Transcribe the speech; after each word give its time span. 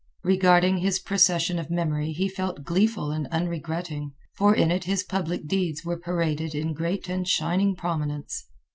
Regarding 0.23 0.79
his 0.79 0.97
procession 0.97 1.59
of 1.59 1.69
memory 1.69 2.11
he 2.11 2.27
felt 2.27 2.63
gleeful 2.63 3.11
and 3.11 3.27
unregretting, 3.27 4.13
for 4.35 4.55
in 4.55 4.71
it 4.71 4.85
his 4.85 5.03
public 5.03 5.45
deeds 5.45 5.85
were 5.85 5.99
paraded 5.99 6.55
in 6.55 6.73
great 6.73 7.07
and 7.07 7.27
shining 7.27 7.75
prominence. 7.75 8.47